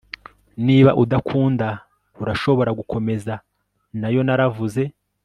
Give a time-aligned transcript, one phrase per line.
[0.67, 1.67] Niba udakunda
[2.21, 3.33] urashobora gukomeza
[3.99, 4.83] nayo naravuze